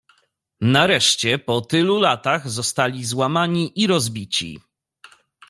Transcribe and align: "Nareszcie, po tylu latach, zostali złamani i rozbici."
"Nareszcie, 0.61 1.39
po 1.39 1.61
tylu 1.61 1.99
latach, 1.99 2.49
zostali 2.49 3.05
złamani 3.05 3.71
i 3.79 3.87
rozbici." 3.87 4.59